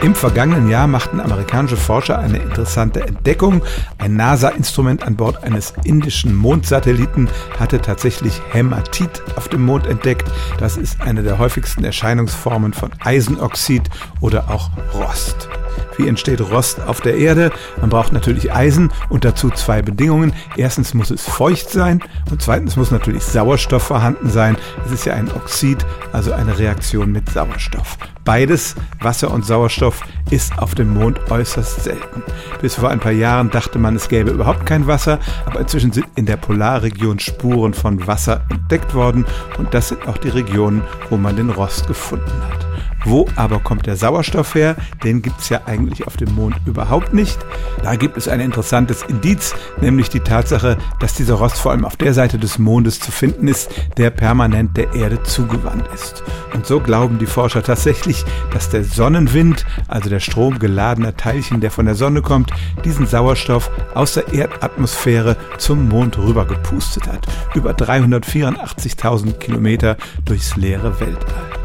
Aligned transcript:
Im 0.00 0.14
vergangenen 0.14 0.68
Jahr 0.68 0.86
machten 0.86 1.18
amerikanische 1.18 1.76
Forscher 1.76 2.20
eine 2.20 2.38
interessante 2.38 3.00
Entdeckung. 3.00 3.64
Ein 3.98 4.14
NASA-Instrument 4.14 5.02
an 5.02 5.16
Bord 5.16 5.42
eines 5.42 5.74
indischen 5.82 6.36
Mondsatelliten 6.36 7.28
hatte 7.58 7.80
tatsächlich 7.80 8.40
Hämatit 8.52 9.22
auf 9.34 9.48
dem 9.48 9.66
Mond 9.66 9.88
entdeckt. 9.88 10.30
Das 10.58 10.76
ist 10.76 11.00
eine 11.00 11.24
der 11.24 11.38
häufigsten 11.38 11.82
Erscheinungsformen 11.82 12.74
von 12.74 12.90
Eisenoxid 13.02 13.90
oder 14.20 14.48
auch 14.50 14.70
Rost. 14.94 15.48
Wie 15.96 16.08
entsteht 16.08 16.40
Rost 16.40 16.80
auf 16.86 17.00
der 17.00 17.16
Erde? 17.16 17.50
Man 17.80 17.90
braucht 17.90 18.12
natürlich 18.12 18.52
Eisen 18.52 18.90
und 19.08 19.24
dazu 19.24 19.50
zwei 19.50 19.82
Bedingungen. 19.82 20.32
Erstens 20.56 20.94
muss 20.94 21.10
es 21.10 21.24
feucht 21.24 21.70
sein 21.70 22.02
und 22.30 22.42
zweitens 22.42 22.76
muss 22.76 22.90
natürlich 22.90 23.24
Sauerstoff 23.24 23.82
vorhanden 23.82 24.30
sein. 24.30 24.56
Es 24.84 24.92
ist 24.92 25.06
ja 25.06 25.14
ein 25.14 25.30
Oxid, 25.32 25.84
also 26.12 26.32
eine 26.32 26.58
Reaktion 26.58 27.12
mit 27.12 27.30
Sauerstoff. 27.30 27.98
Beides, 28.24 28.74
Wasser 29.00 29.30
und 29.30 29.46
Sauerstoff, 29.46 30.02
ist 30.30 30.58
auf 30.58 30.74
dem 30.74 30.92
Mond 30.92 31.18
äußerst 31.30 31.84
selten. 31.84 32.22
Bis 32.60 32.74
vor 32.74 32.90
ein 32.90 33.00
paar 33.00 33.12
Jahren 33.12 33.50
dachte 33.50 33.78
man, 33.78 33.96
es 33.96 34.08
gäbe 34.08 34.30
überhaupt 34.30 34.66
kein 34.66 34.86
Wasser, 34.86 35.18
aber 35.46 35.60
inzwischen 35.60 35.92
sind 35.92 36.06
in 36.14 36.26
der 36.26 36.36
Polarregion 36.36 37.18
Spuren 37.18 37.72
von 37.72 38.06
Wasser 38.06 38.42
entdeckt 38.50 38.94
worden 38.94 39.24
und 39.56 39.72
das 39.72 39.88
sind 39.88 40.06
auch 40.06 40.18
die 40.18 40.28
Regionen, 40.28 40.82
wo 41.08 41.16
man 41.16 41.36
den 41.36 41.50
Rost 41.50 41.86
gefunden 41.86 42.30
hat. 42.50 42.57
Wo 43.04 43.26
aber 43.36 43.60
kommt 43.60 43.86
der 43.86 43.96
Sauerstoff 43.96 44.54
her? 44.54 44.76
Den 45.04 45.22
gibt 45.22 45.40
es 45.40 45.48
ja 45.48 45.62
eigentlich 45.66 46.06
auf 46.06 46.16
dem 46.16 46.34
Mond 46.34 46.56
überhaupt 46.66 47.14
nicht. 47.14 47.38
Da 47.82 47.94
gibt 47.96 48.16
es 48.16 48.28
ein 48.28 48.40
interessantes 48.40 49.02
Indiz, 49.02 49.54
nämlich 49.80 50.08
die 50.08 50.20
Tatsache, 50.20 50.76
dass 51.00 51.14
dieser 51.14 51.34
Rost 51.34 51.58
vor 51.58 51.72
allem 51.72 51.84
auf 51.84 51.96
der 51.96 52.14
Seite 52.14 52.38
des 52.38 52.58
Mondes 52.58 53.00
zu 53.00 53.12
finden 53.12 53.48
ist, 53.48 53.70
der 53.96 54.10
permanent 54.10 54.76
der 54.76 54.94
Erde 54.94 55.22
zugewandt 55.22 55.88
ist. 55.94 56.22
Und 56.52 56.66
so 56.66 56.80
glauben 56.80 57.18
die 57.18 57.26
Forscher 57.26 57.62
tatsächlich, 57.62 58.24
dass 58.52 58.70
der 58.70 58.84
Sonnenwind, 58.84 59.64
also 59.86 60.10
der 60.10 60.20
Strom 60.20 60.58
geladener 60.58 61.16
Teilchen, 61.16 61.60
der 61.60 61.70
von 61.70 61.86
der 61.86 61.94
Sonne 61.94 62.22
kommt, 62.22 62.50
diesen 62.84 63.06
Sauerstoff 63.06 63.70
aus 63.94 64.14
der 64.14 64.32
Erdatmosphäre 64.32 65.36
zum 65.58 65.88
Mond 65.88 66.18
rübergepustet 66.18 67.06
hat. 67.06 67.26
Über 67.54 67.72
384.000 67.72 69.34
Kilometer 69.34 69.96
durchs 70.24 70.56
leere 70.56 70.98
Weltall. 71.00 71.57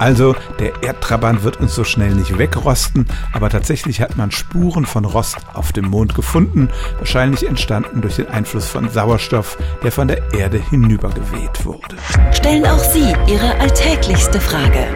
Also 0.00 0.34
der 0.58 0.82
Erdtrabant 0.82 1.44
wird 1.44 1.58
uns 1.58 1.74
so 1.74 1.84
schnell 1.84 2.14
nicht 2.14 2.38
wegrosten, 2.38 3.04
aber 3.34 3.50
tatsächlich 3.50 4.00
hat 4.00 4.16
man 4.16 4.30
Spuren 4.30 4.86
von 4.86 5.04
Rost 5.04 5.36
auf 5.52 5.72
dem 5.72 5.84
Mond 5.84 6.14
gefunden, 6.14 6.70
wahrscheinlich 6.96 7.46
entstanden 7.46 8.00
durch 8.00 8.16
den 8.16 8.28
Einfluss 8.28 8.66
von 8.66 8.88
Sauerstoff, 8.88 9.58
der 9.84 9.92
von 9.92 10.08
der 10.08 10.32
Erde 10.32 10.58
hinübergeweht 10.58 11.66
wurde. 11.66 11.96
Stellen 12.32 12.64
auch 12.64 12.78
Sie 12.78 13.14
Ihre 13.26 13.60
alltäglichste 13.60 14.40
Frage 14.40 14.86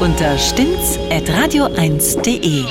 unter 0.00 0.36
stimmtz.radio1.de. 0.38 2.64